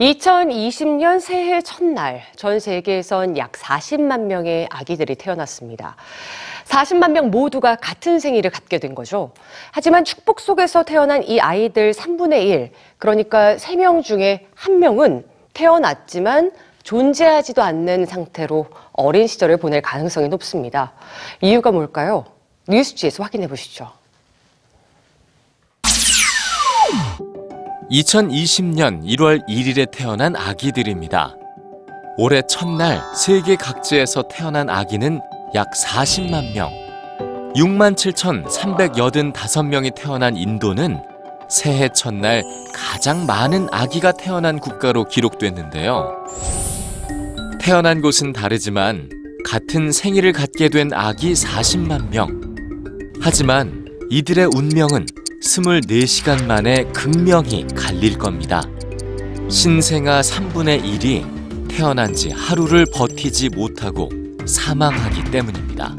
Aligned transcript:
2020년 0.00 1.18
새해 1.18 1.60
첫날 1.60 2.22
전 2.36 2.60
세계에선 2.60 3.36
약 3.36 3.52
40만 3.52 4.26
명의 4.26 4.68
아기들이 4.70 5.16
태어났습니다. 5.16 5.96
40만 6.66 7.10
명 7.10 7.30
모두가 7.30 7.74
같은 7.74 8.20
생일을 8.20 8.50
갖게 8.52 8.78
된 8.78 8.94
거죠. 8.94 9.32
하지만 9.72 10.04
축복 10.04 10.38
속에서 10.38 10.84
태어난 10.84 11.24
이 11.24 11.40
아이들 11.40 11.92
3분의 11.92 12.44
1, 12.44 12.70
그러니까 12.98 13.56
3명 13.56 14.04
중에 14.04 14.46
1명은 14.56 15.24
태어났지만 15.52 16.52
존재하지도 16.84 17.62
않는 17.62 18.06
상태로 18.06 18.66
어린 18.92 19.26
시절을 19.26 19.56
보낼 19.56 19.82
가능성이 19.82 20.28
높습니다. 20.28 20.92
이유가 21.40 21.72
뭘까요? 21.72 22.24
뉴스지에서 22.68 23.24
확인해 23.24 23.48
보시죠. 23.48 23.90
2020년 27.90 29.02
1월 29.02 29.46
1일에 29.48 29.90
태어난 29.90 30.36
아기들입니다. 30.36 31.34
올해 32.18 32.42
첫날 32.48 33.02
세계 33.14 33.56
각지에서 33.56 34.24
태어난 34.30 34.68
아기는 34.68 35.20
약 35.54 35.70
40만 35.72 36.52
명. 36.52 36.70
6만 37.54 37.96
7,385명이 37.96 39.94
태어난 39.94 40.36
인도는 40.36 40.98
새해 41.48 41.88
첫날 41.88 42.44
가장 42.74 43.24
많은 43.24 43.68
아기가 43.72 44.12
태어난 44.12 44.58
국가로 44.58 45.04
기록됐는데요. 45.04 46.26
태어난 47.58 48.02
곳은 48.02 48.34
다르지만 48.34 49.08
같은 49.46 49.92
생일을 49.92 50.32
갖게 50.32 50.68
된 50.68 50.92
아기 50.92 51.32
40만 51.32 52.10
명. 52.10 52.28
하지만 53.22 53.88
이들의 54.10 54.50
운명은 54.54 55.06
24시간 55.42 56.46
만에 56.46 56.84
극명히 56.92 57.66
갈릴 57.74 58.18
겁니다. 58.18 58.62
신생아 59.48 60.20
3분의 60.20 60.82
1이 60.82 61.68
태어난 61.68 62.12
지 62.12 62.30
하루를 62.30 62.86
버티지 62.92 63.50
못하고 63.50 64.10
사망하기 64.44 65.30
때문입니다. 65.30 65.96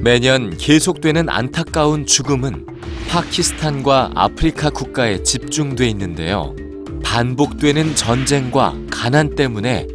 매년 0.00 0.56
계속되는 0.56 1.28
안타까운 1.28 2.06
죽음은 2.06 2.66
파키스탄과 3.08 4.12
아프리카 4.14 4.70
국가에 4.70 5.22
집중돼 5.22 5.88
있는데요. 5.88 6.54
반복되는 7.02 7.94
전쟁과 7.94 8.76
가난 8.90 9.34
때문에 9.34 9.86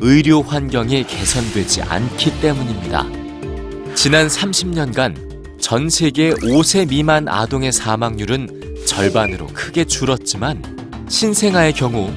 의료 0.00 0.42
환경이 0.42 1.04
개선되지 1.04 1.82
않기 1.82 2.40
때문입니다. 2.40 3.06
지난 3.94 4.26
30년간 4.26 5.35
전 5.60 5.88
세계 5.90 6.30
5세 6.32 6.88
미만 6.88 7.28
아동의 7.28 7.72
사망률은 7.72 8.84
절반으로 8.86 9.46
크게 9.48 9.84
줄었지만 9.84 10.62
신생아의 11.08 11.72
경우 11.72 12.10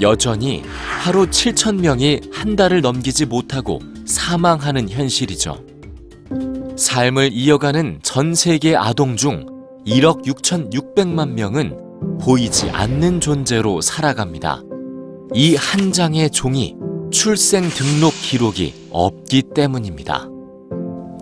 여전히 0.00 0.62
하루 1.00 1.26
7천 1.26 1.80
명이 1.80 2.20
한 2.32 2.56
달을 2.56 2.80
넘기지 2.80 3.26
못하고 3.26 3.80
사망하는 4.04 4.88
현실이죠. 4.88 5.64
삶을 6.76 7.30
이어가는 7.32 8.00
전 8.02 8.34
세계 8.34 8.76
아동 8.76 9.16
중 9.16 9.46
1억 9.86 10.24
6,600만 10.26 11.30
명은 11.32 12.18
보이지 12.20 12.70
않는 12.70 13.20
존재로 13.20 13.80
살아갑니다. 13.80 14.62
이 15.34 15.56
한 15.56 15.92
장의 15.92 16.30
종이 16.30 16.76
출생 17.10 17.68
등록 17.68 18.12
기록이 18.20 18.74
없기 18.90 19.42
때문입니다. 19.54 20.28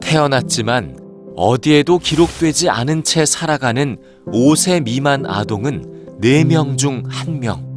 태어났지만 0.00 0.96
어디에도 1.36 1.98
기록되지 1.98 2.68
않은 2.68 3.04
채 3.04 3.24
살아가는 3.24 3.96
5세 4.26 4.82
미만 4.82 5.26
아동은 5.26 6.18
4명 6.20 6.76
중 6.76 7.02
1명. 7.04 7.72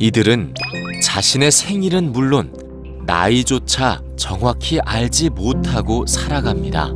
이들은 0.00 0.54
자신의 1.02 1.50
생일은 1.50 2.12
물론 2.12 2.52
나이조차 3.06 4.02
정확히 4.16 4.80
알지 4.80 5.30
못하고 5.30 6.04
살아갑니다. 6.06 6.92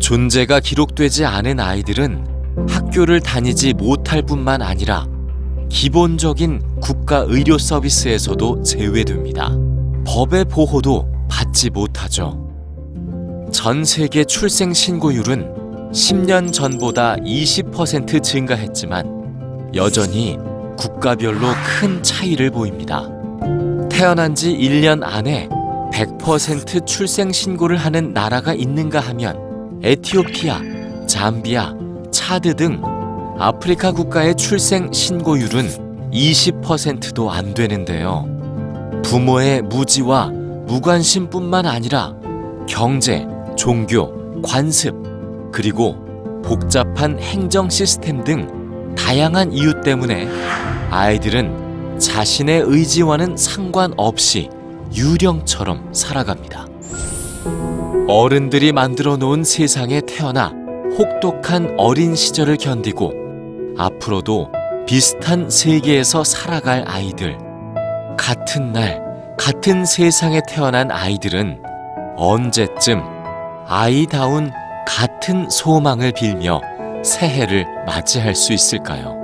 존재가 0.00 0.60
기록되지 0.60 1.24
않은 1.24 1.60
아이들은 1.60 2.26
학교를 2.68 3.20
다니지 3.20 3.72
못할 3.74 4.22
뿐만 4.22 4.60
아니라 4.60 5.06
기본적인 5.70 6.80
국가 6.82 7.24
의료 7.28 7.56
서비스에서도 7.56 8.62
제외됩니다. 8.62 9.56
법의 10.04 10.46
보호도 10.46 11.08
받지 11.30 11.70
못하죠. 11.70 12.51
전 13.52 13.84
세계 13.84 14.24
출생 14.24 14.72
신고율은 14.72 15.90
10년 15.92 16.52
전보다 16.52 17.16
20% 17.16 18.22
증가했지만 18.22 19.70
여전히 19.74 20.38
국가별로 20.78 21.48
큰 21.78 22.02
차이를 22.02 22.50
보입니다. 22.50 23.08
태어난 23.90 24.34
지 24.34 24.56
1년 24.56 25.02
안에 25.04 25.48
100% 25.92 26.86
출생 26.86 27.30
신고를 27.30 27.76
하는 27.76 28.14
나라가 28.14 28.54
있는가 28.54 29.00
하면 29.00 29.80
에티오피아, 29.82 30.60
잠비아, 31.06 31.74
차드 32.10 32.56
등 32.56 32.80
아프리카 33.38 33.92
국가의 33.92 34.34
출생 34.34 34.90
신고율은 34.90 36.10
20%도 36.10 37.30
안 37.30 37.52
되는데요. 37.52 38.26
부모의 39.04 39.62
무지와 39.62 40.30
무관심뿐만 40.66 41.66
아니라 41.66 42.14
경제, 42.66 43.26
종교, 43.56 44.40
관습, 44.42 44.94
그리고 45.52 45.96
복잡한 46.44 47.18
행정 47.18 47.70
시스템 47.70 48.24
등 48.24 48.94
다양한 48.96 49.52
이유 49.52 49.80
때문에 49.82 50.28
아이들은 50.90 51.98
자신의 51.98 52.64
의지와는 52.66 53.36
상관없이 53.36 54.48
유령처럼 54.94 55.92
살아갑니다. 55.92 56.66
어른들이 58.08 58.72
만들어 58.72 59.16
놓은 59.16 59.44
세상에 59.44 60.00
태어나 60.00 60.52
혹독한 60.98 61.76
어린 61.78 62.14
시절을 62.14 62.56
견디고 62.56 63.12
앞으로도 63.78 64.50
비슷한 64.86 65.48
세계에서 65.48 66.24
살아갈 66.24 66.84
아이들. 66.86 67.38
같은 68.18 68.72
날, 68.72 69.02
같은 69.38 69.84
세상에 69.84 70.40
태어난 70.46 70.90
아이들은 70.90 71.62
언제쯤 72.16 73.11
아이다운 73.74 74.52
같은 74.86 75.48
소망을 75.48 76.12
빌며 76.12 76.60
새해를 77.02 77.64
맞이할 77.86 78.34
수 78.34 78.52
있을까요? 78.52 79.21